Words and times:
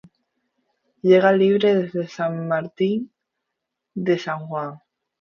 Llega 1.03 1.31
libre 1.31 1.75
desde 1.75 2.07
San 2.07 2.47
Martín 2.47 3.11
de 3.93 4.17
San 4.17 4.47
Juan. 4.47 4.79